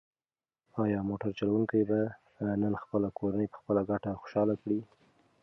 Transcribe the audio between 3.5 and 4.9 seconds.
خپله ګټه خوشحاله کړي؟